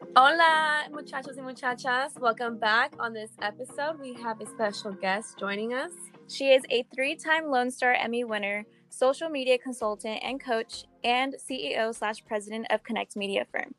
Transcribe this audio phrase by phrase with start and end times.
[0.00, 2.18] Hola, muchachos y muchachas.
[2.20, 2.92] Welcome back.
[3.00, 5.90] On this episode, we have a special guest joining us.
[6.28, 11.34] She is a three time Lone Star Emmy winner, social media consultant and coach, and
[11.34, 13.74] CEO slash president of Connect Media Firm.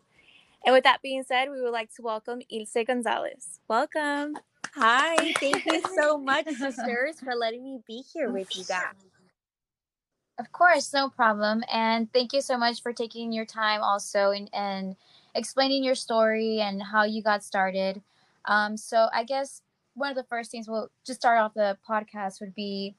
[0.66, 3.62] And with that being said, we would like to welcome Ilse Gonzalez.
[3.70, 4.38] Welcome.
[4.76, 8.94] Hi, thank you so much, sisters, for letting me be here with you guys.
[10.38, 11.64] Of course, no problem.
[11.72, 14.96] And thank you so much for taking your time also and, and
[15.36, 18.02] explaining your story and how you got started.
[18.46, 19.62] Um, so I guess
[19.94, 22.96] one of the first things we'll just start off the podcast would be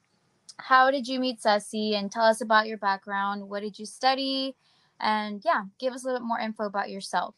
[0.57, 3.49] how did you meet Ceci and tell us about your background?
[3.49, 4.55] What did you study?
[4.99, 7.35] And yeah, give us a little bit more info about yourself.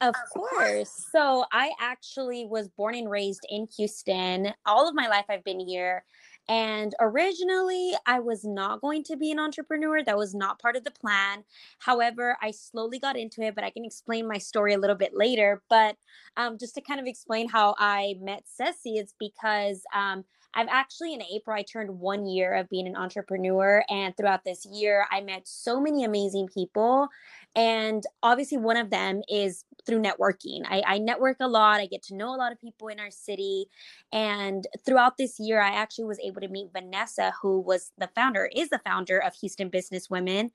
[0.00, 1.08] Of course.
[1.12, 4.52] So I actually was born and raised in Houston.
[4.66, 6.04] All of my life I've been here.
[6.48, 10.02] And originally, I was not going to be an entrepreneur.
[10.02, 11.44] That was not part of the plan.
[11.78, 15.12] However, I slowly got into it, but I can explain my story a little bit
[15.14, 15.62] later.
[15.70, 15.96] But
[16.36, 21.14] um, just to kind of explain how I met Ceci, it's because um, I've actually
[21.14, 23.84] in April, I turned one year of being an entrepreneur.
[23.88, 27.08] And throughout this year, I met so many amazing people.
[27.56, 30.62] And obviously, one of them is through networking.
[30.66, 31.80] I, I, network a lot.
[31.80, 33.66] I get to know a lot of people in our city.
[34.12, 38.50] And throughout this year, I actually was able to meet Vanessa, who was the founder,
[38.54, 40.50] is the founder of Houston Business Women.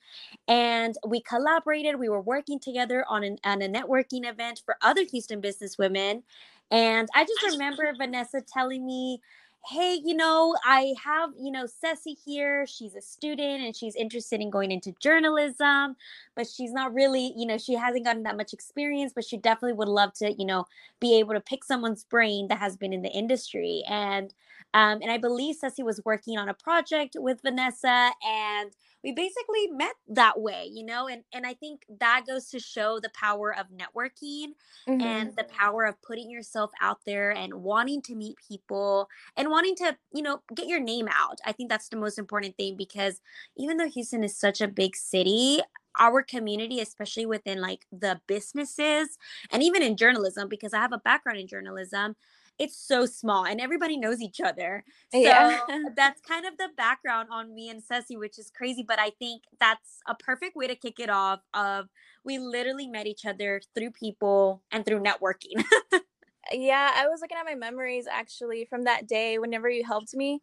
[0.47, 2.00] And we collaborated.
[2.00, 6.23] We were working together on, an, on a networking event for other Houston business women.
[6.72, 9.22] And I just remember Vanessa telling me,
[9.70, 12.66] hey, you know, I have, you know, Ceci here.
[12.66, 15.95] She's a student and she's interested in going into journalism,
[16.36, 19.73] but she's not really, you know, she hasn't gotten that much experience, but she definitely
[19.73, 20.66] would love to, you know,
[21.00, 23.84] be able to pick someone's brain that has been in the industry.
[23.88, 24.34] And
[24.73, 28.72] um, and I believe Ceci was working on a project with Vanessa and
[29.03, 33.00] we basically met that way you know and and i think that goes to show
[33.00, 34.53] the power of networking
[34.88, 35.02] mm-hmm.
[35.02, 39.76] and the power of putting yourself out there and wanting to meet people and wanting
[39.76, 43.22] to you know get your name out i think that's the most important thing because
[43.58, 45.60] even though houston is such a big city
[45.98, 49.17] our community especially within like the businesses
[49.52, 52.16] and even in journalism because i have a background in journalism
[52.59, 54.83] it's so small and everybody knows each other.
[55.11, 55.59] So yeah.
[55.95, 58.83] that's kind of the background on me and Ceci, which is crazy.
[58.86, 61.87] But I think that's a perfect way to kick it off of
[62.25, 65.64] we literally met each other through people and through networking.
[66.52, 70.42] yeah, I was looking at my memories actually from that day whenever you helped me.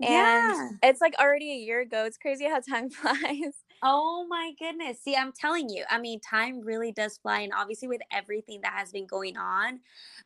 [0.00, 0.68] And yeah.
[0.82, 2.04] it's like already a year ago.
[2.04, 3.54] It's crazy how time flies.
[3.82, 5.00] Oh my goodness.
[5.00, 7.40] See, I'm telling you, I mean, time really does fly.
[7.40, 9.80] And obviously, with everything that has been going on,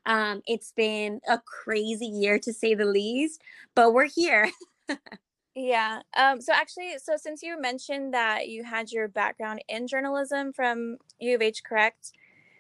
[0.07, 3.41] um, it's been a crazy year to say the least,
[3.75, 4.51] but we're here.
[5.55, 6.03] yeah.
[6.17, 10.99] Um, so, actually, so since you mentioned that you had your background in journalism from
[11.19, 12.13] U of H, correct?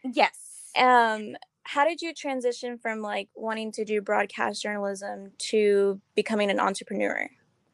[0.02, 0.70] Yes.
[0.76, 6.58] Um, how did you transition from like wanting to do broadcast journalism to becoming an
[6.58, 7.30] entrepreneur?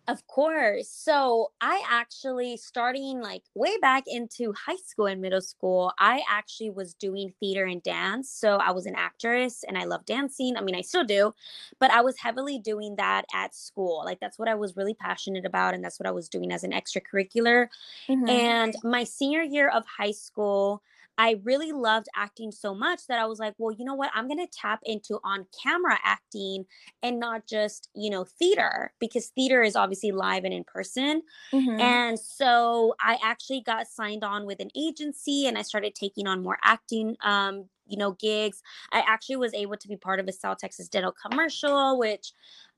[0.09, 0.89] Of course.
[0.89, 6.71] So I actually, starting like way back into high school and middle school, I actually
[6.71, 8.31] was doing theater and dance.
[8.31, 10.56] So I was an actress and I love dancing.
[10.56, 11.33] I mean, I still do,
[11.81, 14.03] but I was heavily doing that at school.
[14.05, 15.75] Like that's what I was really passionate about.
[15.75, 17.66] And that's what I was doing as an extracurricular.
[18.09, 18.28] Mm-hmm.
[18.28, 20.83] And my senior year of high school,
[21.19, 24.10] I really loved acting so much that I was like, well, you know what?
[24.15, 26.66] I'm going to tap into on camera acting
[27.03, 31.22] and not just, you know, theater because theater is obviously live and in person.
[31.53, 31.81] Mm-hmm.
[31.81, 36.43] And so I actually got signed on with an agency and I started taking on
[36.43, 38.62] more acting um, you know, gigs.
[38.93, 42.33] I actually was able to be part of a South Texas Dental commercial, which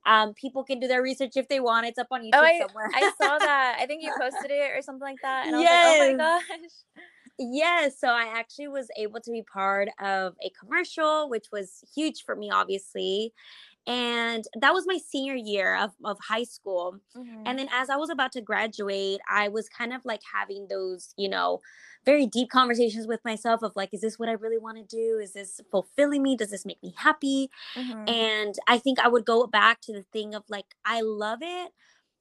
[0.06, 1.86] um, people can do their research if they want.
[1.86, 2.90] It's up on oh, YouTube oh, I, somewhere.
[2.94, 3.78] I saw that.
[3.80, 5.46] I think you posted it or something like that.
[5.46, 5.86] And yes.
[5.86, 7.04] I was like, oh my gosh.
[7.38, 12.24] Yes, so I actually was able to be part of a commercial, which was huge
[12.24, 13.32] for me, obviously.
[13.86, 16.96] And that was my senior year of, of high school.
[17.16, 17.42] Mm-hmm.
[17.46, 21.14] And then as I was about to graduate, I was kind of like having those,
[21.16, 21.60] you know,
[22.04, 25.18] very deep conversations with myself of like, is this what I really want to do?
[25.22, 26.36] Is this fulfilling me?
[26.36, 27.50] Does this make me happy?
[27.76, 28.08] Mm-hmm.
[28.08, 31.72] And I think I would go back to the thing of like, I love it,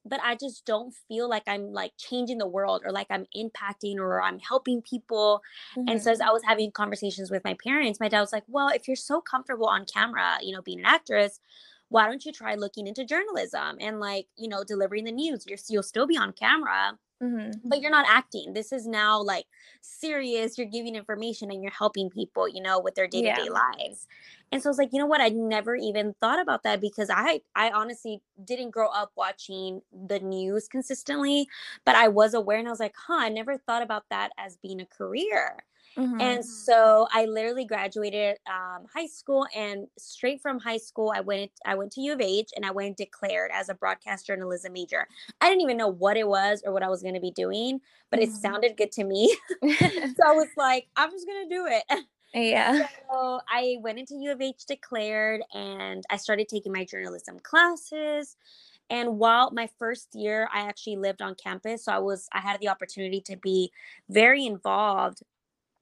[0.08, 3.96] but I just don't feel like I'm like changing the world or like I'm impacting
[3.96, 5.42] or I'm helping people.
[5.76, 5.88] Mm-hmm.
[5.88, 6.28] And so as mm-hmm.
[6.28, 9.20] I was having conversations with my parents, my dad was like, Well, if you're so
[9.20, 11.40] comfortable on camera, you know, being an actress,
[11.88, 15.44] why don't you try looking into journalism and like, you know, delivering the news?
[15.46, 17.68] You're, you'll still be on camera Mm-hmm.
[17.68, 18.52] But you're not acting.
[18.52, 19.46] This is now like
[19.80, 20.56] serious.
[20.56, 24.06] You're giving information and you're helping people, you know, with their day to day lives.
[24.52, 25.20] And so I was like, you know what?
[25.20, 30.20] I never even thought about that because I I honestly didn't grow up watching the
[30.20, 31.48] news consistently,
[31.84, 34.56] but I was aware and I was like, huh, I never thought about that as
[34.56, 35.64] being a career.
[35.98, 36.20] Mm-hmm.
[36.20, 41.50] And so I literally graduated um, high school, and straight from high school, I went
[41.66, 44.72] I went to U of H, and I went and declared as a broadcast journalism
[44.72, 45.08] major.
[45.40, 47.80] I didn't even know what it was or what I was going to be doing,
[48.10, 48.30] but mm-hmm.
[48.30, 49.36] it sounded good to me.
[49.62, 52.06] so I was like, I'm just going to do it.
[52.34, 52.88] Yeah.
[53.10, 58.36] So I went into U of H declared, and I started taking my journalism classes.
[58.90, 62.60] And while my first year, I actually lived on campus, so I was I had
[62.60, 63.72] the opportunity to be
[64.10, 65.22] very involved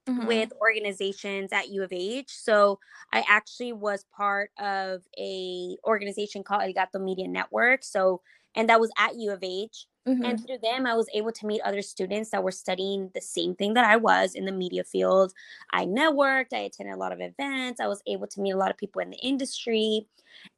[0.07, 0.27] mm-hmm.
[0.27, 2.29] with organizations at U of H.
[2.29, 2.79] So
[3.13, 7.83] I actually was part of a organization called El Gato Media Network.
[7.83, 8.21] So
[8.55, 9.85] and that was at U of H.
[10.07, 10.23] Mm-hmm.
[10.23, 13.55] And through them, I was able to meet other students that were studying the same
[13.55, 15.33] thing that I was in the media field.
[15.71, 18.71] I networked, I attended a lot of events, I was able to meet a lot
[18.71, 20.07] of people in the industry.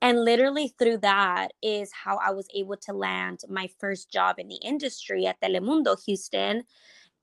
[0.01, 4.49] And literally through that is how I was able to land my first job in
[4.49, 6.63] the industry at Telemundo Houston.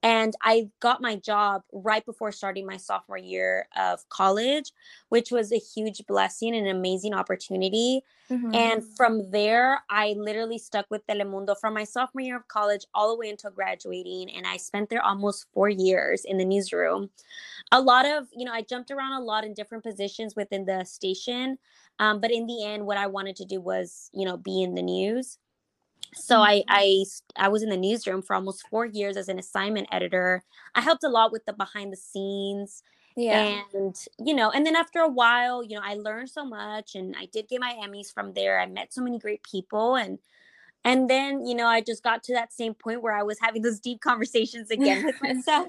[0.06, 4.70] And I got my job right before starting my sophomore year of college,
[5.08, 8.02] which was a huge blessing and an amazing opportunity.
[8.30, 8.54] Mm-hmm.
[8.54, 13.10] And from there, I literally stuck with Telemundo from my sophomore year of college all
[13.10, 14.30] the way until graduating.
[14.30, 17.10] And I spent there almost four years in the newsroom.
[17.72, 20.84] A lot of, you know, I jumped around a lot in different positions within the
[20.84, 21.58] station.
[21.98, 24.76] Um, but in the end, what I wanted to do was, you know, be in
[24.76, 25.38] the news
[26.14, 26.62] so I.
[26.68, 27.04] I
[27.36, 30.42] i was in the newsroom for almost four years as an assignment editor.
[30.74, 32.82] I helped a lot with the behind the scenes
[33.16, 33.62] yeah.
[33.72, 37.16] and you know and then after a while you know i learned so much and
[37.18, 38.60] i did get my emmys from there.
[38.60, 40.18] I met so many great people and
[40.84, 43.62] and then you know i just got to that same point where i was having
[43.62, 45.68] those deep conversations again with myself.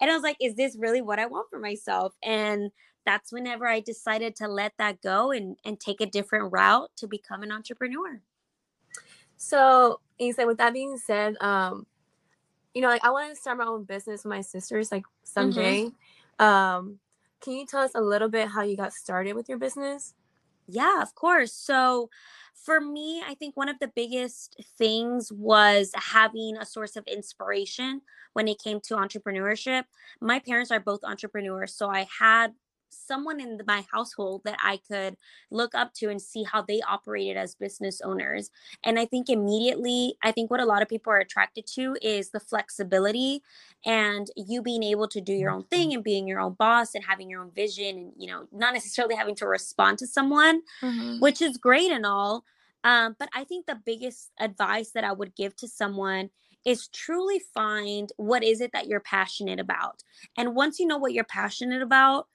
[0.00, 2.14] And i was like is this really what i want for myself?
[2.22, 2.70] And
[3.04, 7.06] that's whenever i decided to let that go and and take a different route to
[7.06, 8.22] become an entrepreneur
[9.42, 11.86] so, Isa, with that being said, um,
[12.74, 15.86] you know, like I want to start my own business with my sisters, like someday.
[16.38, 16.44] Mm-hmm.
[16.44, 16.98] Um,
[17.40, 20.12] can you tell us a little bit how you got started with your business?
[20.68, 21.54] Yeah, of course.
[21.54, 22.10] So,
[22.52, 28.02] for me, I think one of the biggest things was having a source of inspiration
[28.34, 29.84] when it came to entrepreneurship.
[30.20, 32.52] My parents are both entrepreneurs, so I had
[32.90, 35.16] someone in my household that I could
[35.50, 38.50] look up to and see how they operated as business owners.
[38.84, 42.30] And I think immediately, I think what a lot of people are attracted to is
[42.30, 43.42] the flexibility
[43.84, 47.04] and you being able to do your own thing and being your own boss and
[47.04, 51.18] having your own vision and, you know, not necessarily having to respond to someone, mm-hmm.
[51.20, 52.44] which is great and all.
[52.84, 56.30] Um, but I think the biggest advice that I would give to someone
[56.64, 60.02] is truly find what is it that you're passionate about.
[60.36, 62.26] And once you know what you're passionate about,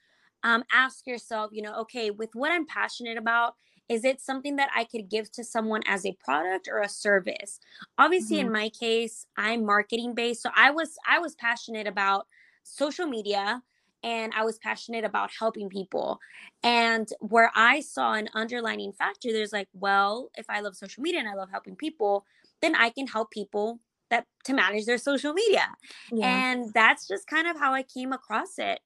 [0.44, 3.56] um, ask yourself, you know, okay, with what I'm passionate about,
[3.88, 7.60] is it something that I could give to someone as a product or a service?
[7.98, 8.48] Obviously, mm-hmm.
[8.48, 12.28] in my case, I'm marketing based, so I was I was passionate about
[12.64, 13.62] social media
[14.04, 16.20] and I was passionate about helping people.
[16.64, 21.20] And where I saw an underlining factor, there's like, well, if I love social media
[21.20, 22.26] and I love helping people,
[22.62, 23.80] then I can help people
[24.12, 25.68] that to manage their social media.
[26.12, 26.28] Yeah.
[26.28, 28.80] And that's just kind of how I came across it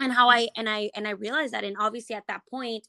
[0.00, 2.86] and how i and i and i realized that and obviously at that point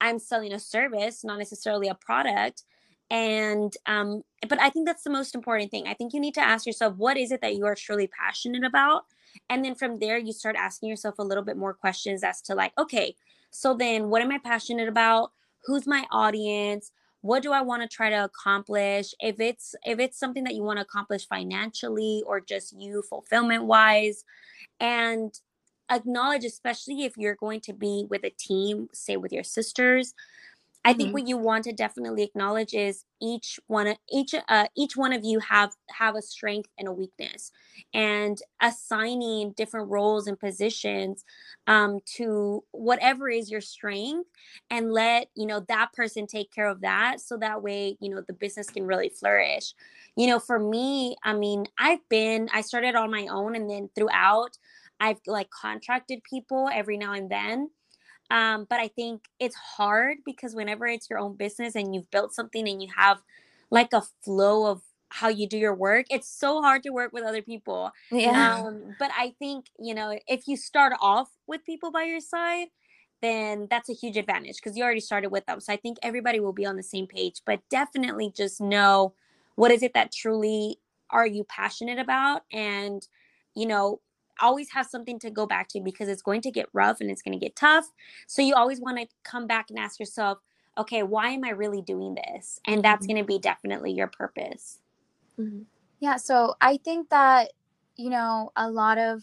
[0.00, 2.64] i'm selling a service not necessarily a product
[3.10, 5.86] and um but i think that's the most important thing.
[5.86, 8.64] I think you need to ask yourself what is it that you are truly passionate
[8.64, 9.04] about?
[9.50, 12.54] And then from there you start asking yourself a little bit more questions as to
[12.54, 13.14] like okay
[13.50, 15.32] so then what am i passionate about?
[15.66, 16.90] Who's my audience?
[17.20, 19.14] What do i want to try to accomplish?
[19.20, 23.64] If it's if it's something that you want to accomplish financially or just you fulfillment
[23.64, 24.24] wise
[24.80, 25.32] and
[25.90, 30.14] acknowledge, especially if you're going to be with a team, say with your sisters.
[30.86, 30.98] I mm-hmm.
[30.98, 35.24] think what you want to definitely acknowledge is each one each uh, each one of
[35.24, 37.52] you have have a strength and a weakness,
[37.94, 41.24] and assigning different roles and positions
[41.66, 44.28] um, to whatever is your strength,
[44.70, 48.20] and let you know that person take care of that, so that way you know
[48.26, 49.72] the business can really flourish.
[50.16, 53.88] You know, for me, I mean, I've been I started on my own, and then
[53.94, 54.58] throughout
[55.00, 57.70] I've like contracted people every now and then.
[58.30, 62.34] Um, but I think it's hard because whenever it's your own business and you've built
[62.34, 63.22] something and you have
[63.70, 67.24] like a flow of how you do your work, it's so hard to work with
[67.24, 67.92] other people.
[68.10, 68.56] Yeah.
[68.56, 72.68] Um, but I think, you know, if you start off with people by your side,
[73.20, 75.60] then that's a huge advantage because you already started with them.
[75.60, 79.14] So I think everybody will be on the same page, but definitely just know
[79.54, 80.78] what is it that truly
[81.10, 83.06] are you passionate about and
[83.54, 84.00] you know
[84.40, 87.22] always have something to go back to because it's going to get rough and it's
[87.22, 87.90] going to get tough.
[88.26, 90.38] So you always want to come back and ask yourself,
[90.76, 92.60] okay, why am I really doing this?
[92.66, 93.14] And that's mm-hmm.
[93.14, 94.78] going to be definitely your purpose.
[95.38, 95.62] Mm-hmm.
[96.00, 96.16] Yeah.
[96.16, 97.52] So I think that,
[97.96, 99.22] you know, a lot of,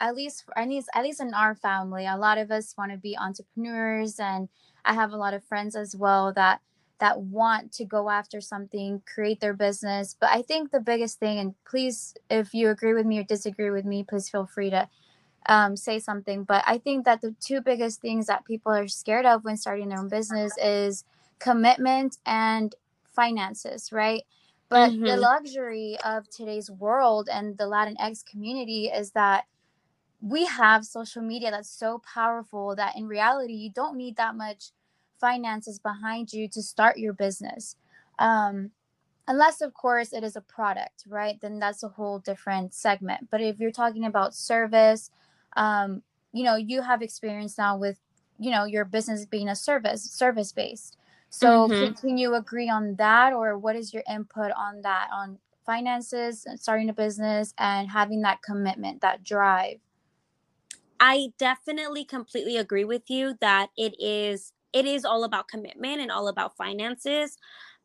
[0.00, 2.98] at least at least at least in our family, a lot of us want to
[2.98, 4.48] be entrepreneurs, and
[4.84, 6.60] I have a lot of friends as well that
[6.98, 10.16] that want to go after something, create their business.
[10.18, 13.70] But I think the biggest thing, and please, if you agree with me or disagree
[13.70, 14.88] with me, please feel free to
[15.46, 16.44] um, say something.
[16.44, 19.88] But I think that the two biggest things that people are scared of when starting
[19.88, 21.04] their own business is
[21.38, 22.74] commitment and
[23.12, 24.22] finances, right?
[24.68, 25.04] But mm-hmm.
[25.04, 29.44] the luxury of today's world and the Latinx community is that
[30.20, 34.70] we have social media that's so powerful that in reality, you don't need that much
[35.24, 37.76] finances behind you to start your business.
[38.18, 38.72] Um,
[39.26, 41.40] unless, of course, it is a product, right?
[41.40, 43.30] Then that's a whole different segment.
[43.30, 45.10] But if you're talking about service,
[45.56, 46.02] um,
[46.34, 47.98] you know, you have experience now with,
[48.38, 50.98] you know, your business being a service, service based.
[51.30, 51.84] So mm-hmm.
[51.84, 56.44] can, can you agree on that or what is your input on that on finances
[56.44, 59.78] and starting a business and having that commitment, that drive?
[61.00, 66.10] I definitely completely agree with you that it is it is all about commitment and
[66.10, 67.38] all about finances.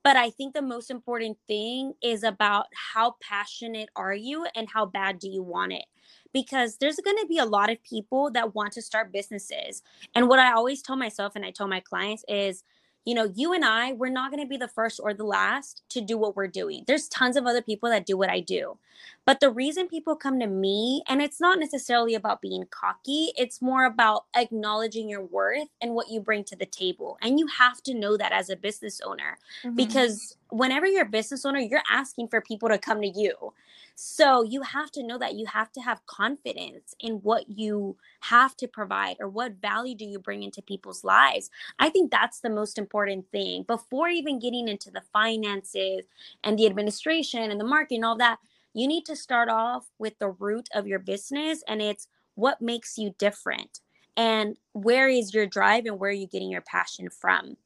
[0.03, 4.85] But I think the most important thing is about how passionate are you and how
[4.85, 5.85] bad do you want it?
[6.33, 9.83] Because there's going to be a lot of people that want to start businesses.
[10.15, 12.63] And what I always tell myself and I tell my clients is
[13.09, 15.81] you know, you and I, we're not going to be the first or the last
[15.89, 16.83] to do what we're doing.
[16.85, 18.77] There's tons of other people that do what I do.
[19.25, 23.63] But the reason people come to me, and it's not necessarily about being cocky, it's
[23.63, 27.17] more about acknowledging your worth and what you bring to the table.
[27.23, 29.75] And you have to know that as a business owner mm-hmm.
[29.75, 33.53] because whenever you're a business owner, you're asking for people to come to you.
[34.01, 38.55] So you have to know that you have to have confidence in what you have
[38.55, 41.49] to provide or what value do you bring into people's lives.
[41.79, 46.05] I think that's the most important thing before even getting into the finances
[46.45, 48.39] and the administration and the marketing, all that.
[48.73, 52.97] You need to start off with the root of your business and it's what makes
[52.97, 53.81] you different
[54.15, 57.57] and where is your drive and where are you getting your passion from.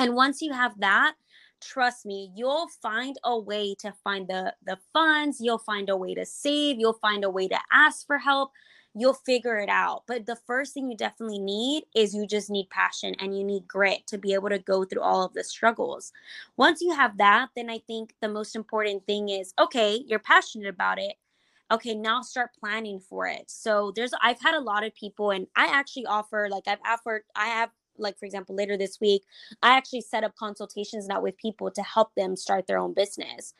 [0.00, 1.14] And once you have that,
[1.60, 6.14] trust me you'll find a way to find the the funds you'll find a way
[6.14, 8.52] to save you'll find a way to ask for help
[8.94, 10.02] you'll figure it out.
[10.06, 13.68] But the first thing you definitely need is you just need passion and you need
[13.68, 16.12] grit to be able to go through all of the struggles.
[16.56, 20.68] Once you have that then i think the most important thing is okay you're passionate
[20.68, 21.14] about it.
[21.70, 23.44] Okay now start planning for it.
[23.50, 27.22] So there's i've had a lot of people and i actually offer like i've offered
[27.36, 29.22] i have like for example later this week
[29.62, 33.54] i actually set up consultations now with people to help them start their own business.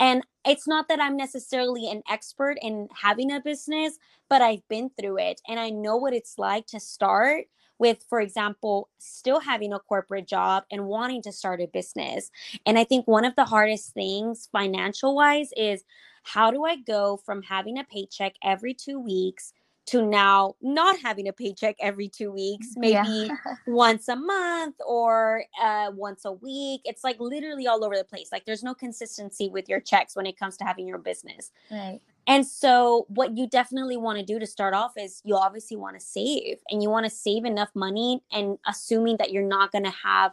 [0.00, 3.98] And it's not that i'm necessarily an expert in having a business
[4.28, 7.46] but i've been through it and i know what it's like to start
[7.78, 12.30] with for example still having a corporate job and wanting to start a business.
[12.66, 15.84] And i think one of the hardest things financial wise is
[16.22, 19.52] how do i go from having a paycheck every 2 weeks
[19.86, 23.28] to now not having a paycheck every two weeks, maybe yeah.
[23.66, 26.80] once a month or uh, once a week.
[26.84, 28.30] It's like literally all over the place.
[28.32, 31.50] Like there's no consistency with your checks when it comes to having your business.
[31.70, 32.00] Right.
[32.26, 35.98] And so, what you definitely want to do to start off is you obviously want
[35.98, 39.84] to save and you want to save enough money and assuming that you're not going
[39.84, 40.32] to have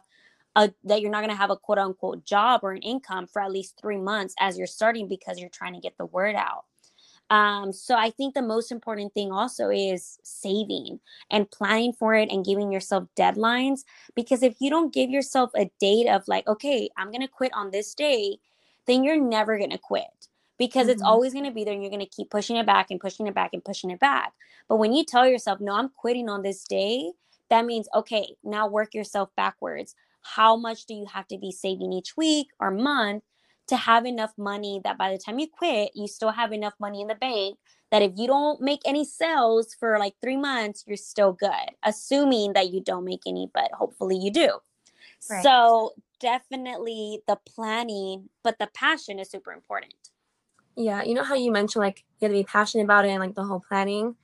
[0.56, 3.42] a, that you're not going to have a quote unquote job or an income for
[3.42, 6.66] at least three months as you're starting because you're trying to get the word out.
[7.32, 11.00] Um, so I think the most important thing also is saving
[11.32, 13.86] and planning for it and giving yourself deadlines.
[14.16, 17.54] Because if you don't give yourself a date of like, okay, I'm going to quit
[17.54, 18.38] on this day,
[18.86, 20.92] then you're never going to quit because mm-hmm.
[20.92, 23.00] it's always going to be there and you're going to keep pushing it back and
[23.00, 24.34] pushing it back and pushing it back.
[24.68, 27.14] But when you tell yourself, no, I'm quitting on this day,
[27.50, 29.96] that means, okay, now work yourself backwards.
[30.22, 33.24] How much do you have to be saving each week or month
[33.68, 37.02] to have enough money that by the time you quit, you still have enough money
[37.02, 37.58] in the bank
[37.92, 42.54] that if you don't make any sales for like three months, you're still good, assuming
[42.54, 44.50] that you don't make any, but hopefully you do.
[45.30, 45.44] Right.
[45.44, 49.94] So definitely the planning, but the passion is super important.
[50.76, 53.20] Yeah, you know how you mentioned like you have to be passionate about it and
[53.20, 54.16] like the whole planning.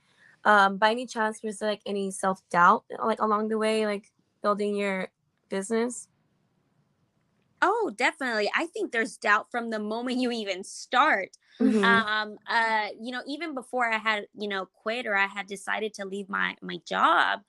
[0.44, 4.10] Um, by any chance, was there like any self doubt like along the way, like
[4.42, 5.08] building your
[5.50, 6.08] business?
[7.60, 8.50] Oh, definitely.
[8.54, 11.30] I think there's doubt from the moment you even start.
[11.60, 11.84] Mm-hmm.
[11.84, 15.94] Um, uh, you know, even before I had, you know, quit or I had decided
[15.94, 17.40] to leave my my job,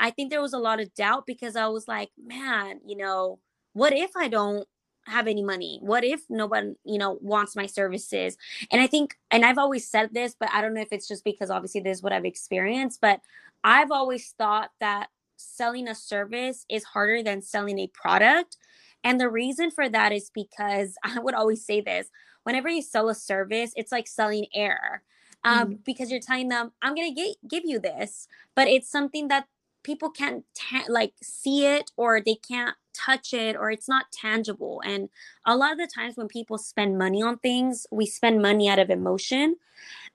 [0.00, 3.38] I think there was a lot of doubt because I was like, man, you know,
[3.72, 4.66] what if I don't
[5.06, 5.78] have any money?
[5.82, 8.36] What if no one, you know, wants my services?
[8.70, 11.24] And I think, and I've always said this, but I don't know if it's just
[11.24, 13.20] because obviously this is what I've experienced, but
[13.62, 18.56] I've always thought that selling a service is harder than selling a product
[19.04, 22.08] and the reason for that is because I would always say this
[22.42, 25.02] whenever you sell a service, it's like selling air.
[25.44, 25.74] um, mm-hmm.
[25.84, 29.46] because you're telling them i'm gonna get, give you this but it's something that
[29.82, 34.80] people can't ta- like see it or they can't touch it or it's not tangible
[34.84, 35.08] and
[35.44, 38.78] a lot of the times when people spend money on things we spend money out
[38.78, 39.56] of emotion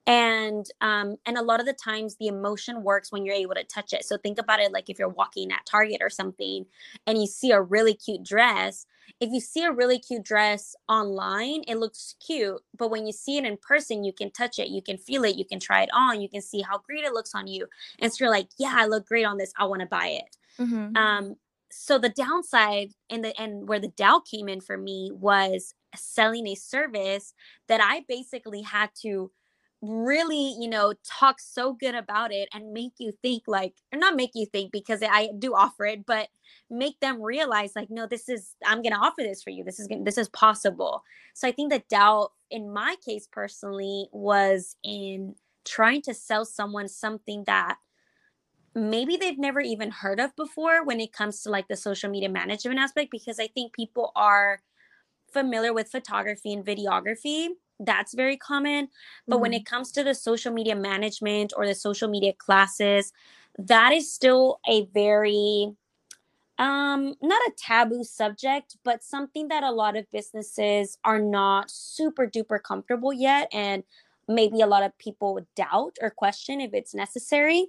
[0.10, 3.64] and um and a lot of the times the emotion works when you're able to
[3.64, 4.04] touch it.
[4.04, 6.66] So think about it like if you're walking at target or something
[7.06, 8.88] and you see a really cute dress
[9.20, 13.38] if you see a really cute dress online it looks cute but when you see
[13.38, 15.90] it in person you can touch it you can feel it you can try it
[15.94, 17.68] on you can see how great it looks on you.
[18.00, 20.36] And so you're like yeah i look great on this i want to buy it.
[20.60, 20.98] Mm-hmm.
[20.98, 21.36] um
[21.72, 26.48] so the downside and the and where the doubt came in for me was selling
[26.48, 27.34] a service
[27.68, 29.32] that i basically had to
[29.82, 34.16] really you know talk so good about it and make you think like or not
[34.16, 36.28] make you think because i do offer it but
[36.70, 39.64] make them realize like no this is i'm to offer this for you.
[39.64, 41.04] This is gonna, this is possible.
[41.34, 46.88] So i think the doubt in my case personally was in trying to sell someone
[46.88, 47.78] something that
[48.76, 52.30] maybe they've never even heard of before when it comes to like the social media
[52.30, 54.62] management aspect because i think people are
[55.32, 58.88] familiar with photography and videography that's very common
[59.28, 59.44] but mm-hmm.
[59.44, 63.14] when it comes to the social media management or the social media classes
[63.58, 65.72] that is still a very
[66.58, 72.28] um not a taboo subject but something that a lot of businesses are not super
[72.28, 73.84] duper comfortable yet and
[74.28, 77.68] maybe a lot of people doubt or question if it's necessary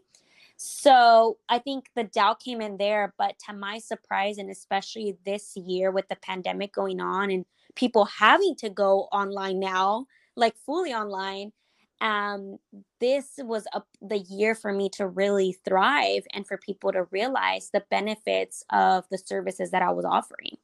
[0.63, 5.57] so I think the doubt came in there, but to my surprise, and especially this
[5.57, 10.93] year with the pandemic going on and people having to go online now, like fully
[10.93, 11.53] online,
[12.01, 12.59] um,
[12.99, 17.71] this was a, the year for me to really thrive and for people to realize
[17.71, 20.57] the benefits of the services that I was offering.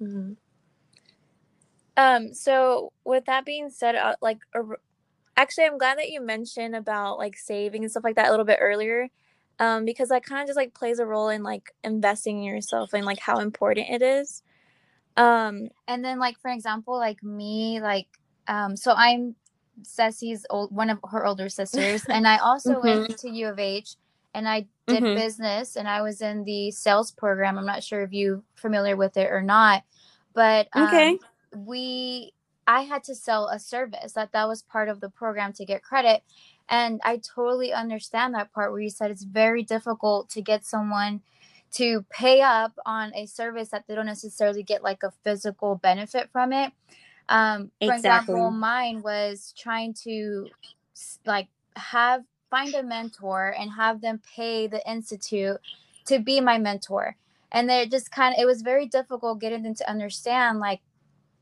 [0.00, 0.32] Mm-hmm.
[1.96, 4.62] Um, so with that being said, uh, like, uh,
[5.36, 8.46] actually, I'm glad that you mentioned about like saving and stuff like that a little
[8.46, 9.08] bit earlier
[9.58, 12.92] um, because that kind of just like plays a role in like investing in yourself
[12.92, 14.42] and like how important it is.
[15.16, 18.08] Um, and then like for example, like me, like
[18.48, 19.34] um, so I'm
[19.82, 22.86] Ceci's old one of her older sisters, and I also mm-hmm.
[22.86, 23.96] went to U of H
[24.34, 25.14] and I did mm-hmm.
[25.14, 27.58] business and I was in the sales program.
[27.58, 29.84] I'm not sure if you familiar with it or not,
[30.34, 31.18] but um, okay,
[31.54, 32.32] we
[32.66, 35.82] I had to sell a service that that was part of the program to get
[35.82, 36.22] credit
[36.68, 41.20] and I totally understand that part where you said it's very difficult to get someone
[41.72, 46.30] to pay up on a service that they don't necessarily get like a physical benefit
[46.30, 46.72] from it.
[47.28, 48.34] Um, for exactly.
[48.34, 50.48] example, mine was trying to
[51.24, 55.56] like have find a mentor and have them pay the institute
[56.04, 57.16] to be my mentor.
[57.50, 60.80] And they just kind of it was very difficult getting them to understand like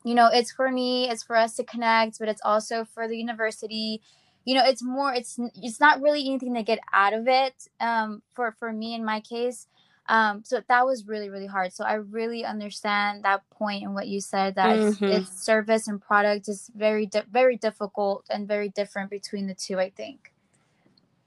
[0.05, 3.17] you know it's for me it's for us to connect but it's also for the
[3.17, 4.01] university
[4.45, 8.23] you know it's more it's it's not really anything to get out of it um
[8.35, 9.67] for for me in my case
[10.11, 14.09] um so that was really really hard so i really understand that point and what
[14.09, 15.05] you said that mm-hmm.
[15.05, 19.55] it's, it's, service and product is very di- very difficult and very different between the
[19.55, 20.33] two i think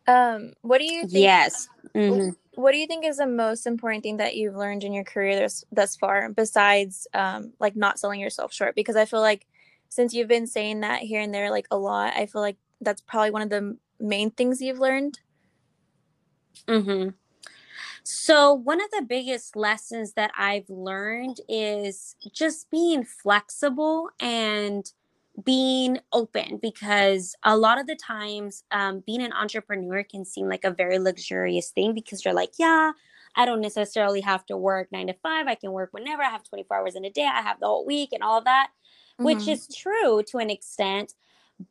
[0.08, 2.30] um what do you think yes mm-hmm.
[2.56, 5.40] what do you think is the most important thing that you've learned in your career
[5.40, 9.48] thus, thus far besides um like not selling yourself short because i feel like
[9.88, 13.02] since you've been saying that here and there like a lot i feel like that's
[13.02, 15.20] probably one of the main things you've learned.
[16.68, 17.10] Mm-hmm.
[18.04, 24.86] So, one of the biggest lessons that I've learned is just being flexible and
[25.44, 30.66] being open because a lot of the times um, being an entrepreneur can seem like
[30.66, 32.92] a very luxurious thing because you're like, yeah,
[33.36, 35.48] I don't necessarily have to work nine to five.
[35.48, 36.22] I can work whenever.
[36.22, 37.28] I have 24 hours in a day.
[37.32, 38.68] I have the whole week and all of that,
[39.14, 39.26] mm-hmm.
[39.26, 41.14] which is true to an extent.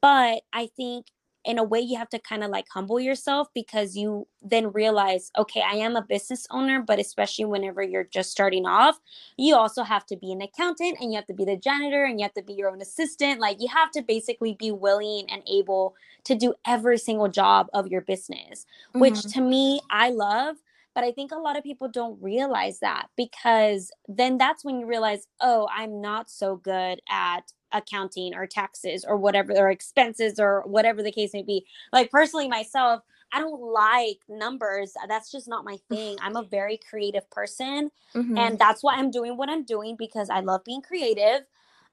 [0.01, 1.07] But I think
[1.45, 5.31] in a way you have to kind of like humble yourself because you then realize
[5.37, 8.99] okay i am a business owner but especially whenever you're just starting off
[9.37, 12.21] you also have to be an accountant and you have to be the janitor and
[12.21, 15.43] you have to be your own assistant like you have to basically be willing and
[15.51, 19.01] able to do every single job of your business mm-hmm.
[19.01, 20.57] which to me i love
[20.95, 24.87] but i think a lot of people don't realize that because then that's when you
[24.87, 30.63] realize oh i'm not so good at accounting or taxes or whatever or expenses or
[30.67, 31.65] whatever the case may be.
[31.93, 33.03] Like personally myself
[33.33, 34.93] i don't like numbers.
[35.09, 36.19] That's just not my thing.
[36.21, 38.37] I'm a very creative person mm-hmm.
[38.37, 41.43] and that's why i'm doing what i'm doing because i love being creative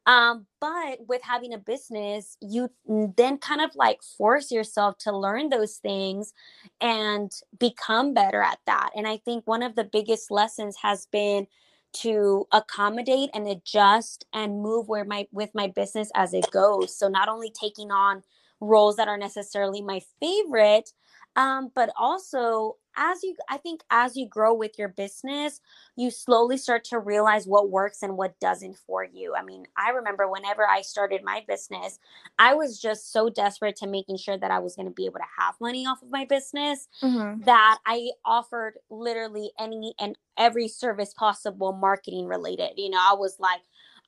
[0.05, 5.49] um, but with having a business, you then kind of like force yourself to learn
[5.49, 6.33] those things
[6.81, 8.89] and become better at that.
[8.95, 11.47] And I think one of the biggest lessons has been
[11.91, 17.07] to accommodate and adjust and move where my with my business as it goes so
[17.07, 18.21] not only taking on
[18.61, 20.93] roles that are necessarily my favorite.
[21.35, 25.61] Um, but also as you i think as you grow with your business
[25.95, 29.89] you slowly start to realize what works and what doesn't for you i mean i
[29.89, 31.97] remember whenever i started my business
[32.37, 35.19] i was just so desperate to making sure that i was going to be able
[35.19, 37.41] to have money off of my business mm-hmm.
[37.43, 43.37] that i offered literally any and every service possible marketing related you know i was
[43.39, 43.61] like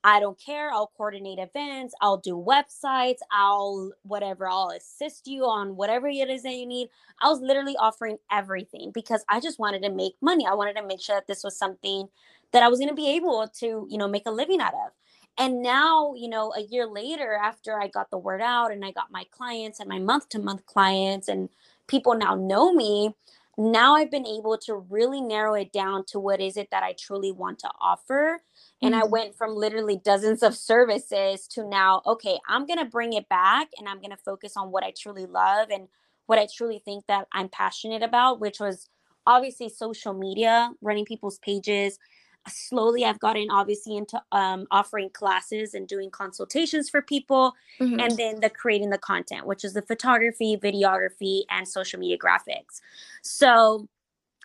[0.04, 0.72] I don't care.
[0.72, 1.96] I'll coordinate events.
[2.02, 3.20] I'll do websites.
[3.32, 4.48] I'll whatever.
[4.50, 6.90] I'll assist you on whatever it is that you need.
[7.22, 10.48] I was literally offering everything because I just wanted to make money.
[10.48, 12.10] I wanted to make sure that this was something
[12.54, 14.92] that I was going to be able to, you know, make a living out of.
[15.38, 18.92] And now, you know, a year later, after I got the word out and I
[18.92, 21.50] got my clients and my month to month clients, and
[21.88, 23.16] people now know me,
[23.62, 26.95] now I've been able to really narrow it down to what is it that I
[26.97, 28.41] truly want to offer.
[28.82, 29.04] And mm-hmm.
[29.04, 33.30] I went from literally dozens of services to now, okay, I'm going to bring it
[33.30, 35.88] back and I'm going to focus on what I truly love and
[36.26, 38.89] what I truly think that I'm passionate about, which was
[39.28, 42.00] obviously social media, running people's pages,
[42.47, 47.99] slowly i've gotten obviously into um, offering classes and doing consultations for people mm-hmm.
[47.99, 52.82] and then the creating the content which is the photography videography and social media graphics
[53.21, 53.88] so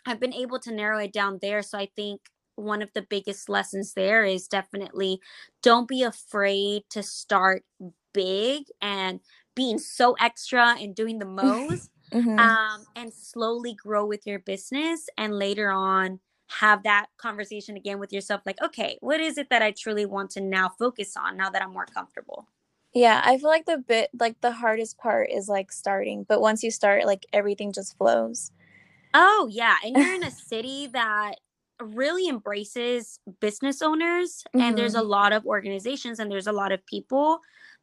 [0.05, 2.21] i've been able to narrow it down there so i think
[2.55, 5.19] one of the biggest lessons there is definitely
[5.61, 7.63] don't be afraid to start
[8.13, 9.19] big and
[9.55, 12.37] being so extra and doing the most mm-hmm.
[12.39, 18.13] um, and slowly grow with your business and later on have that conversation again with
[18.13, 21.49] yourself like okay what is it that i truly want to now focus on now
[21.49, 22.47] that i'm more comfortable
[22.93, 26.63] yeah i feel like the bit like the hardest part is like starting but once
[26.63, 28.51] you start like everything just flows
[29.13, 31.35] oh yeah and you're in a city that
[31.81, 34.61] really embraces business owners mm-hmm.
[34.61, 35.09] and there's a mm-hmm.
[35.09, 37.39] lot of organizations and there's a lot of people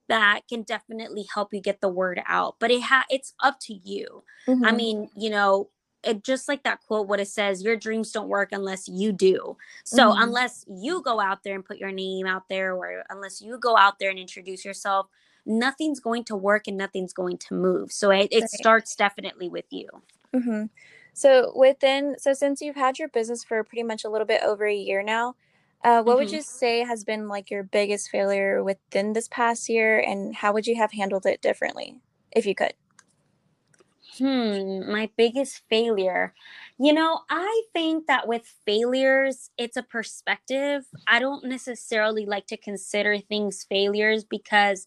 [0.08, 3.74] that can definitely help you get the word out but it ha- it's up to
[3.74, 4.64] you mm-hmm.
[4.64, 5.68] i mean you know
[6.06, 9.56] it just like that quote what it says your dreams don't work unless you do
[9.84, 10.22] so mm-hmm.
[10.22, 13.76] unless you go out there and put your name out there or unless you go
[13.76, 15.06] out there and introduce yourself
[15.46, 18.50] nothing's going to work and nothing's going to move so it, it right.
[18.50, 19.88] starts definitely with you
[20.34, 20.64] mm-hmm.
[21.12, 24.66] so within so since you've had your business for pretty much a little bit over
[24.66, 25.34] a year now
[25.82, 26.24] uh, what mm-hmm.
[26.24, 30.52] would you say has been like your biggest failure within this past year and how
[30.52, 32.00] would you have handled it differently
[32.32, 32.72] if you could
[34.18, 36.34] Hmm, my biggest failure.
[36.78, 40.84] You know, I think that with failures, it's a perspective.
[41.06, 44.86] I don't necessarily like to consider things failures because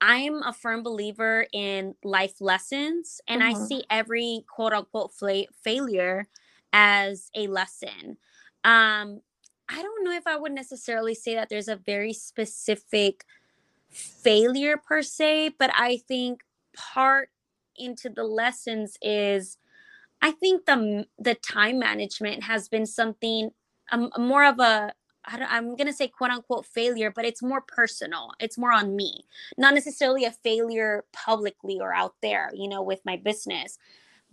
[0.00, 3.62] I'm a firm believer in life lessons and mm-hmm.
[3.62, 6.26] I see every quote unquote fla- failure
[6.72, 8.18] as a lesson.
[8.64, 9.20] Um,
[9.68, 13.24] I don't know if I would necessarily say that there's a very specific
[13.90, 16.42] failure per se, but I think
[16.74, 17.30] part
[17.78, 19.58] into the lessons is
[20.22, 23.50] I think the the time management has been something
[23.92, 24.92] um, more of a
[25.26, 28.32] I'm going to say quote unquote failure, but it's more personal.
[28.38, 29.24] It's more on me,
[29.56, 33.78] not necessarily a failure publicly or out there, you know, with my business.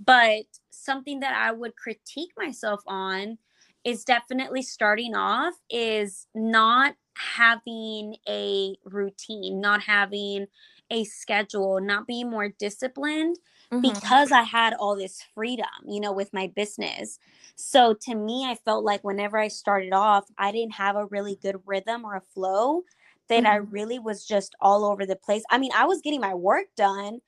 [0.04, 3.38] But something that I would critique myself on
[3.84, 10.48] is definitely starting off is not having a routine, not having
[10.92, 13.38] a schedule, not being more disciplined
[13.72, 13.82] mm-hmm.
[13.82, 17.18] because I had all this freedom, you know, with my business.
[17.56, 21.38] So to me, I felt like whenever I started off, I didn't have a really
[21.42, 22.84] good rhythm or a flow,
[23.30, 23.52] that mm-hmm.
[23.52, 25.44] I really was just all over the place.
[25.50, 27.20] I mean, I was getting my work done,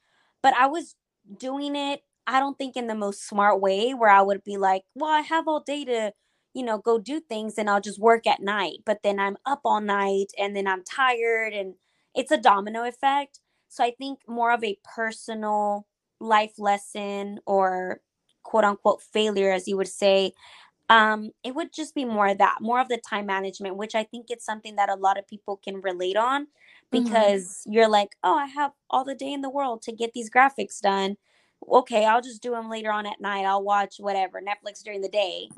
[0.42, 0.96] but I was
[1.40, 4.84] doing it, I don't think in the most smart way where I would be like,
[4.96, 6.14] well, I have all day to
[6.54, 8.80] you know, go do things and I'll just work at night.
[8.86, 11.76] But then I'm up all night and then I'm tired and
[12.16, 13.40] it's a domino effect.
[13.74, 15.88] So I think more of a personal
[16.20, 18.02] life lesson or
[18.44, 20.34] quote unquote failure, as you would say,
[20.90, 24.04] um, it would just be more of that, more of the time management, which I
[24.04, 27.04] think it's something that a lot of people can relate on mm-hmm.
[27.04, 27.74] because mm-hmm.
[27.74, 30.80] you're like, oh, I have all the day in the world to get these graphics
[30.80, 31.18] done.
[31.68, 33.46] Okay, I'll just do them later on at night.
[33.46, 35.50] I'll watch whatever Netflix during the day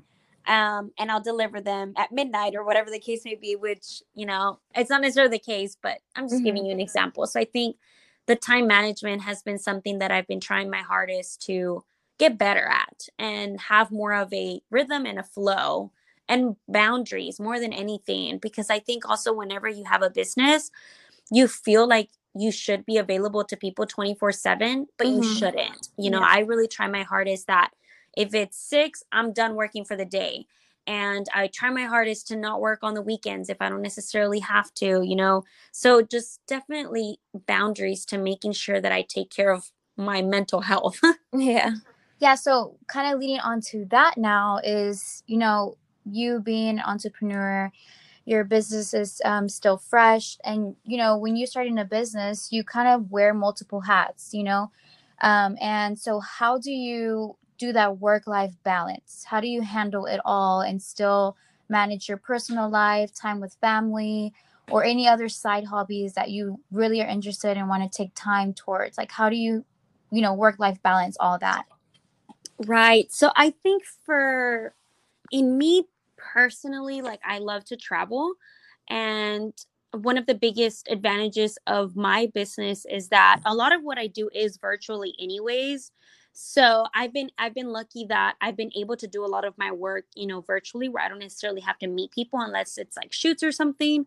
[0.48, 4.26] um, and I'll deliver them at midnight or whatever the case may be, which, you
[4.26, 6.46] know, it's not necessarily the case, but I'm just mm-hmm.
[6.46, 7.26] giving you an example.
[7.28, 7.76] So I think
[8.28, 11.84] the time management has been something that I've been trying my hardest to
[12.18, 15.92] get better at and have more of a rhythm and a flow
[16.28, 18.40] and boundaries more than anything.
[18.40, 20.72] Because I think also, whenever you have a business,
[21.32, 25.22] you feel like you should be available to people 24 7, but mm-hmm.
[25.22, 25.90] you shouldn't.
[25.98, 26.30] You know, yeah.
[26.30, 27.72] I really try my hardest that
[28.16, 30.48] if it's six, I'm done working for the day.
[30.88, 34.40] And I try my hardest to not work on the weekends if I don't necessarily
[34.40, 35.44] have to, you know.
[35.72, 41.02] So just definitely boundaries to making sure that I take care of my mental health.
[41.34, 41.72] yeah.
[42.20, 46.84] Yeah, so kind of leading on to that now is, you know, you being an
[46.86, 47.72] entrepreneur,
[48.26, 50.38] your business is um, still fresh.
[50.44, 54.34] And, you know, when you start in a business, you kind of wear multiple hats,
[54.34, 54.72] you know?
[55.22, 59.26] Um, and so, how do you do that work life balance?
[59.28, 61.38] How do you handle it all and still
[61.70, 64.34] manage your personal life, time with family,
[64.70, 68.54] or any other side hobbies that you really are interested and want to take time
[68.54, 68.98] towards?
[68.98, 69.66] Like, how do you,
[70.12, 71.66] you know, work life balance all that?
[72.66, 73.12] Right.
[73.12, 74.74] So, I think for
[75.32, 75.86] in me
[76.18, 78.34] personally, like, I love to travel.
[78.90, 79.54] And
[79.92, 84.08] one of the biggest advantages of my business is that a lot of what I
[84.08, 85.92] do is virtually anyways
[86.38, 89.58] so i've been i've been lucky that i've been able to do a lot of
[89.58, 92.98] my work you know virtually where i don't necessarily have to meet people unless it's
[92.98, 94.06] like shoots or something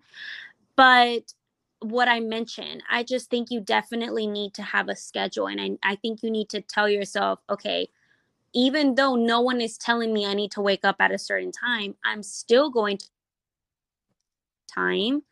[0.77, 1.33] but
[1.81, 5.93] what i mentioned i just think you definitely need to have a schedule and I,
[5.93, 7.88] I think you need to tell yourself okay
[8.53, 11.51] even though no one is telling me i need to wake up at a certain
[11.51, 13.07] time i'm still going to
[14.71, 15.23] time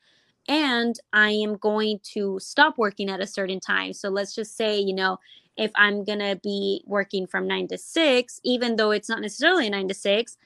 [0.49, 3.93] and I am going to stop working at a certain time.
[3.93, 5.19] So let's just say, you know,
[5.57, 9.69] if I'm going to be working from nine to six, even though it's not necessarily
[9.71, 10.37] nine to six,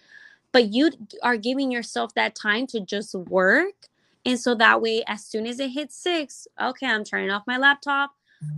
[0.52, 0.90] but you
[1.22, 3.74] are giving yourself that time to just work.
[4.24, 7.56] And so that way, as soon as it hits six, okay, I'm turning off my
[7.56, 8.12] laptop.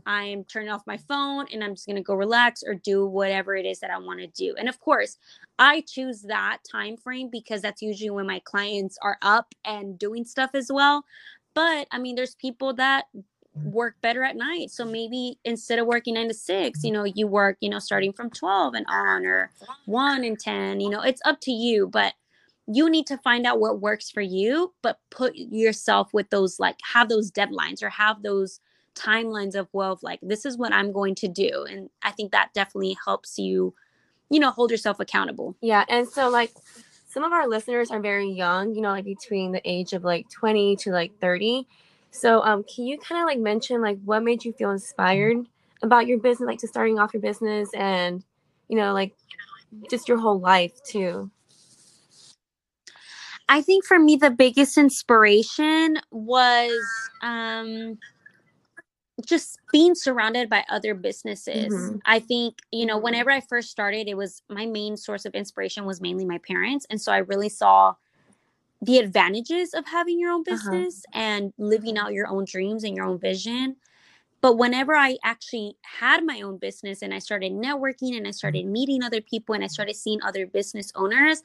[0.06, 3.56] I'm turning off my phone and I'm just going to go relax or do whatever
[3.56, 4.54] it is that I want to do.
[4.56, 5.18] And of course,
[5.58, 10.24] I choose that time frame because that's usually when my clients are up and doing
[10.24, 11.04] stuff as well.
[11.54, 13.06] But I mean, there's people that
[13.58, 13.72] Mm.
[13.72, 14.70] work better at night.
[14.70, 16.94] So maybe instead of working nine to six, you mm-hmm.
[16.94, 19.50] know, you work, you know, starting from 12 and on or
[19.84, 21.86] one and 10, you know, it's up to you.
[21.86, 22.14] But
[22.66, 26.76] you need to find out what works for you, but put yourself with those, like,
[26.94, 28.58] have those deadlines or have those
[28.94, 31.66] timelines of, well, like, this is what I'm going to do.
[31.68, 33.74] And I think that definitely helps you,
[34.30, 35.56] you know, hold yourself accountable.
[35.60, 35.84] Yeah.
[35.90, 36.52] And so, like,
[37.06, 40.30] some of our listeners are very young, you know, like between the age of like
[40.30, 41.66] 20 to like 30.
[42.12, 45.38] So, um, can you kind of like mention like what made you feel inspired
[45.82, 48.22] about your business, like to starting off your business and,
[48.68, 49.14] you know, like
[49.90, 51.30] just your whole life too?
[53.48, 56.78] I think for me, the biggest inspiration was
[57.22, 57.98] um,
[59.26, 61.72] just being surrounded by other businesses.
[61.72, 61.96] Mm-hmm.
[62.06, 65.84] I think, you know, whenever I first started, it was my main source of inspiration
[65.84, 66.86] was mainly my parents.
[66.88, 67.94] And so I really saw
[68.82, 70.56] the advantages of having your own uh-huh.
[70.56, 71.22] business uh-huh.
[71.22, 73.76] and living out your own dreams and your own vision.
[74.40, 78.66] But whenever I actually had my own business and I started networking and I started
[78.66, 81.42] meeting other people and I started seeing other business owners,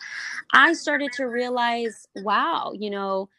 [0.52, 3.30] I started to realize, wow, you know,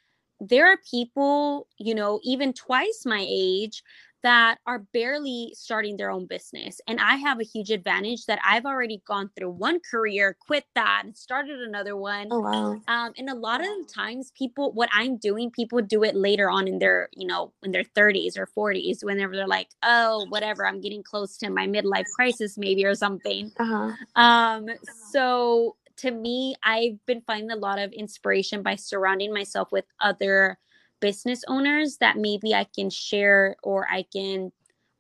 [0.41, 3.83] there are people, you know, even twice my age
[4.23, 6.81] that are barely starting their own business.
[6.89, 11.03] And I have a huge advantage that I've already gone through one career, quit that,
[11.05, 12.29] and started another one.
[12.31, 12.81] Oh, wow.
[12.89, 16.67] Um, and a lot of times, people, what I'm doing, people do it later on
[16.67, 20.81] in their, you know, in their 30s or 40s, whenever they're like, oh, whatever, I'm
[20.81, 23.53] getting close to my midlife crisis, maybe, or something.
[23.59, 23.93] Uh-huh.
[24.17, 24.69] Um,
[25.11, 30.59] so to me, I've been finding a lot of inspiration by surrounding myself with other
[31.01, 34.53] business owners that maybe I can share or I can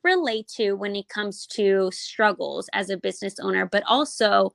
[0.04, 4.52] relate to when it comes to struggles as a business owner, but also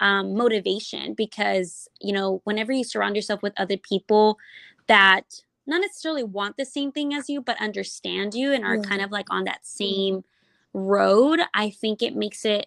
[0.00, 4.38] um, motivation because, you know, whenever you surround yourself with other people
[4.86, 8.82] that not necessarily want the same thing as you, but understand you and are yeah.
[8.82, 10.24] kind of like on that same
[10.72, 12.66] road, I think it makes it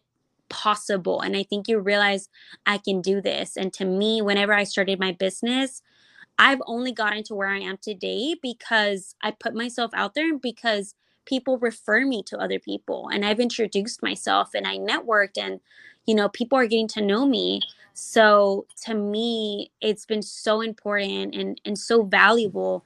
[0.50, 1.22] possible.
[1.22, 2.30] And I think you realize
[2.66, 3.58] I can do this.
[3.58, 5.82] And to me, whenever I started my business,
[6.40, 10.96] I've only gotten to where I am today because I put myself out there because
[11.26, 15.60] people refer me to other people and I've introduced myself and I networked and
[16.06, 17.62] you know people are getting to know me
[17.94, 22.84] so to me it's been so important and and so valuable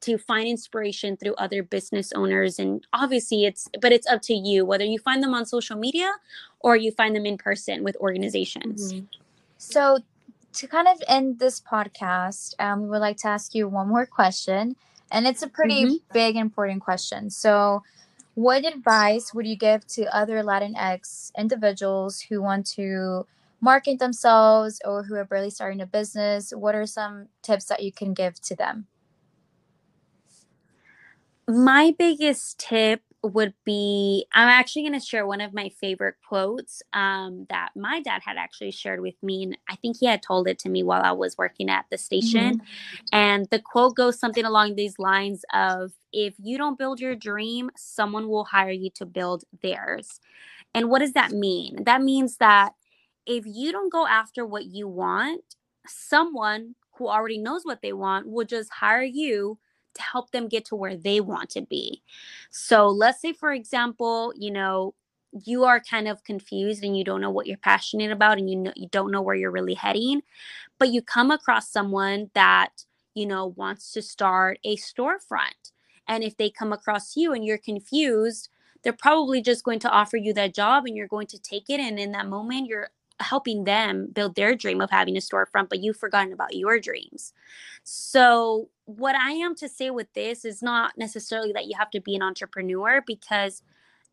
[0.00, 4.64] to find inspiration through other business owners and obviously it's but it's up to you
[4.64, 6.10] whether you find them on social media
[6.60, 9.04] or you find them in person with organizations mm-hmm.
[9.58, 9.98] so
[10.56, 14.06] to kind of end this podcast, um, we would like to ask you one more
[14.06, 14.76] question.
[15.12, 16.12] And it's a pretty mm-hmm.
[16.12, 17.30] big, important question.
[17.30, 17.82] So,
[18.34, 23.26] what advice would you give to other Latinx individuals who want to
[23.60, 26.50] market themselves or who are barely starting a business?
[26.50, 28.86] What are some tips that you can give to them?
[31.48, 36.82] My biggest tip would be I'm actually going to share one of my favorite quotes
[36.92, 39.42] um, that my dad had actually shared with me.
[39.44, 41.98] And I think he had told it to me while I was working at the
[41.98, 42.58] station.
[42.58, 43.06] Mm-hmm.
[43.12, 47.70] And the quote goes something along these lines of If you don't build your dream,
[47.76, 50.20] someone will hire you to build theirs.
[50.74, 51.84] And what does that mean?
[51.84, 52.72] That means that
[53.26, 55.42] if you don't go after what you want,
[55.86, 59.58] someone who already knows what they want will just hire you
[59.96, 62.02] to help them get to where they want to be.
[62.50, 64.94] So let's say, for example, you know,
[65.44, 68.56] you are kind of confused and you don't know what you're passionate about and you
[68.56, 70.22] know you don't know where you're really heading,
[70.78, 75.72] but you come across someone that, you know, wants to start a storefront.
[76.08, 78.48] And if they come across you and you're confused,
[78.82, 81.80] they're probably just going to offer you that job and you're going to take it
[81.80, 85.80] and in that moment you're helping them build their dream of having a storefront, but
[85.80, 87.32] you've forgotten about your dreams.
[87.84, 92.00] So, what I am to say with this is not necessarily that you have to
[92.00, 93.62] be an entrepreneur because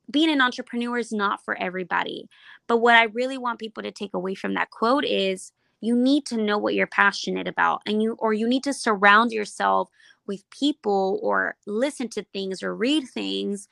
[0.09, 2.27] being an entrepreneur is not for everybody.
[2.67, 6.25] But what I really want people to take away from that quote is you need
[6.27, 9.89] to know what you're passionate about and you or you need to surround yourself
[10.25, 13.67] with people or listen to things or read things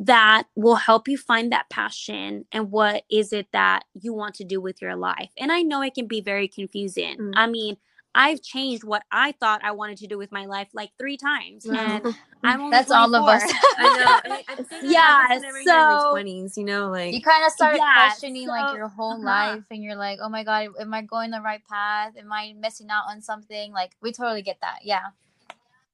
[0.00, 4.44] that will help you find that passion and what is it that you want to
[4.44, 5.30] do with your life.
[5.38, 7.16] And I know it can be very confusing.
[7.16, 7.30] Mm-hmm.
[7.36, 7.76] I mean,
[8.14, 11.64] I've changed what I thought I wanted to do with my life like three times,
[11.64, 11.76] mm-hmm.
[11.76, 12.96] and I'm only that's 24.
[12.96, 13.42] all of us.
[13.78, 14.44] I know.
[14.48, 15.40] I yeah.
[15.64, 19.14] So twenties, you know, like you kind of start yeah, questioning so, like your whole
[19.14, 19.24] uh-huh.
[19.24, 22.12] life, and you're like, oh my god, am I going the right path?
[22.16, 23.72] Am I missing out on something?
[23.72, 24.80] Like we totally get that.
[24.84, 25.06] Yeah.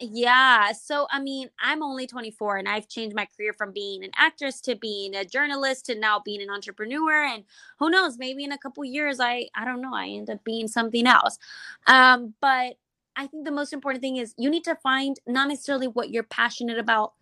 [0.00, 0.72] Yeah.
[0.72, 4.60] So, I mean, I'm only 24 and I've changed my career from being an actress
[4.62, 7.24] to being a journalist to now being an entrepreneur.
[7.24, 7.44] And
[7.78, 10.68] who knows, maybe in a couple years, I, I don't know, I end up being
[10.68, 11.38] something else.
[11.86, 12.76] Um, but
[13.14, 16.22] I think the most important thing is you need to find not necessarily what you're
[16.22, 17.12] passionate about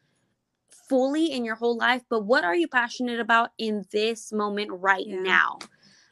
[0.89, 5.07] fully in your whole life, but what are you passionate about in this moment right
[5.07, 5.17] yeah.
[5.17, 5.59] now?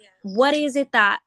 [0.00, 0.08] Yeah.
[0.22, 1.20] What is it that,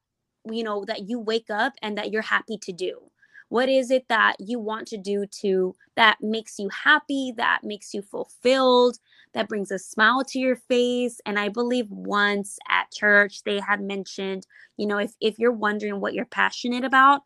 [0.51, 3.08] you know, that you wake up and that you're happy to do?
[3.49, 7.93] What is it that you want to do to that makes you happy that makes
[7.93, 8.97] you fulfilled
[9.33, 11.19] that brings a smile to your face?
[11.25, 15.99] And i believe once at church they had mentioned you know if, if you're wondering
[15.99, 17.21] what you're passionate about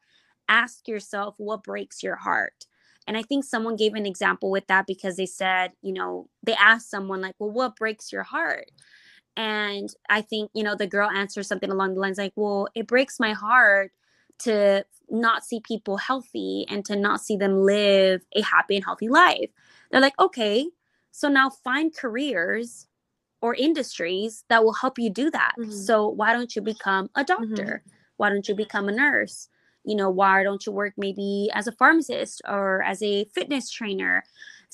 [0.50, 2.66] ask yourself what breaks your heart?
[3.06, 6.56] And i think someone gave an example with that because they said you know they
[6.56, 8.72] asked someone like well what breaks your heart?
[9.36, 12.88] And i think you know the girl answered something along the lines like well it
[12.88, 13.92] breaks my heart
[14.40, 19.10] to not see people healthy and to not see them live a happy and healthy
[19.10, 19.50] life.
[19.92, 20.68] They're like, okay,
[21.12, 22.88] so now find careers
[23.42, 25.54] or industries that will help you do that.
[25.60, 25.72] Mm-hmm.
[25.72, 27.54] So why don't you become a mm-hmm.
[27.54, 27.84] doctor?
[27.86, 27.96] Mm-hmm.
[28.18, 29.50] Why don't you become a nurse?
[29.84, 34.24] You know, why don't you work maybe as a pharmacist or as a fitness trainer?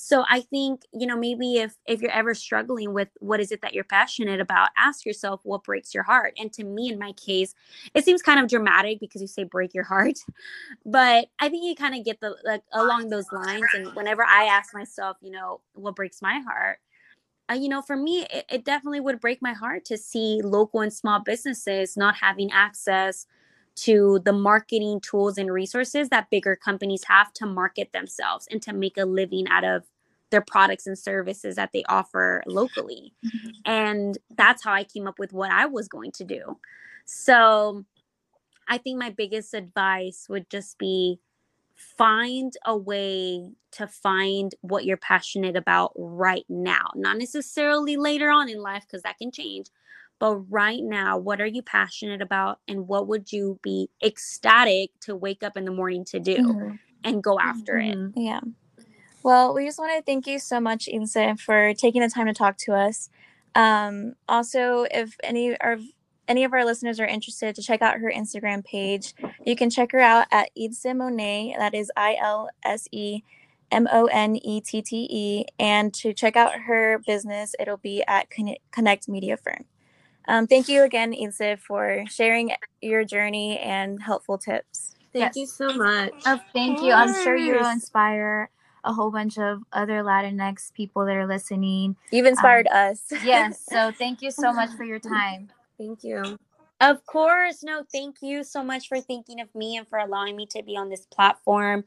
[0.01, 3.61] So i think you know maybe if if you're ever struggling with what is it
[3.61, 6.33] that you're passionate about ask yourself what breaks your heart.
[6.39, 7.53] And to me in my case
[7.93, 10.19] it seems kind of dramatic because you say break your heart
[10.85, 13.65] but i think you kind of get the like along those lines.
[13.73, 16.79] And whenever i ask myself you know what breaks my heart
[17.51, 20.79] uh, you know for me it, it definitely would break my heart to see local
[20.79, 23.25] and small businesses not having access
[23.83, 28.73] to the marketing tools and resources that bigger companies have to market themselves and to
[28.73, 29.83] make a living out of
[30.31, 33.13] their products and services that they offer locally.
[33.25, 33.49] Mm-hmm.
[33.65, 36.57] And that's how I came up with what I was going to do.
[37.05, 37.85] So
[38.67, 41.19] I think my biggest advice would just be
[41.73, 48.49] find a way to find what you're passionate about right now, not necessarily later on
[48.49, 49.67] in life, because that can change,
[50.19, 55.15] but right now, what are you passionate about and what would you be ecstatic to
[55.15, 56.75] wake up in the morning to do mm-hmm.
[57.05, 58.19] and go after mm-hmm.
[58.19, 58.21] it?
[58.21, 58.41] Yeah.
[59.23, 62.33] Well, we just want to thank you so much, Ilse, for taking the time to
[62.33, 63.09] talk to us.
[63.55, 65.81] Um, also, if any of
[66.27, 69.13] any of our listeners are interested to check out her Instagram page,
[69.45, 71.55] you can check her out at Ilse Monette.
[71.57, 73.23] That is I L S E
[73.71, 75.45] M O N E T T E.
[75.57, 78.27] And to check out her business, it'll be at
[78.71, 79.65] Connect Media Firm.
[80.29, 84.95] Um, thank you again, Ilse, for sharing your journey and helpful tips.
[85.11, 85.35] Thank yes.
[85.35, 86.13] you so much.
[86.27, 86.93] Oh, thank you.
[86.93, 88.51] I'm sure you will inspire
[88.83, 91.95] a whole bunch of other Latinx people that are listening.
[92.11, 93.01] You've inspired um, us.
[93.23, 93.65] yes.
[93.67, 95.49] So thank you so much for your time.
[95.79, 96.37] Thank you.
[96.79, 97.63] Of course.
[97.63, 100.77] No, thank you so much for thinking of me and for allowing me to be
[100.77, 101.85] on this platform.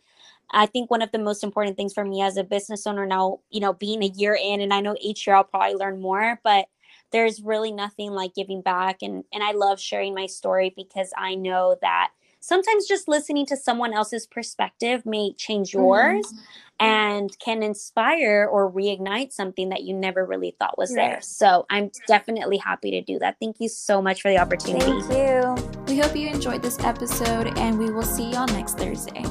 [0.50, 3.38] I think one of the most important things for me as a business owner now,
[3.50, 6.40] you know, being a year in, and I know each year I'll probably learn more,
[6.42, 6.66] but
[7.12, 11.34] there's really nothing like giving back and and I love sharing my story because I
[11.34, 12.10] know that
[12.42, 16.84] sometimes just listening to someone else's perspective may change yours mm-hmm.
[16.84, 21.10] and can inspire or reignite something that you never really thought was right.
[21.10, 21.20] there.
[21.22, 23.36] So I'm definitely happy to do that.
[23.40, 24.84] Thank you so much for the opportunity.
[25.02, 25.84] Thank you.
[25.86, 29.24] We hope you enjoyed this episode and we will see y'all next Thursday.